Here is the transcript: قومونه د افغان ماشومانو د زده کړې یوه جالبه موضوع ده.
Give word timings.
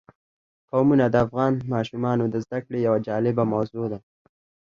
قومونه 0.69 1.05
د 1.09 1.15
افغان 1.25 1.53
ماشومانو 1.73 2.23
د 2.29 2.35
زده 2.45 2.59
کړې 2.65 2.79
یوه 2.87 2.99
جالبه 3.07 3.43
موضوع 3.53 3.85
ده. 3.91 3.99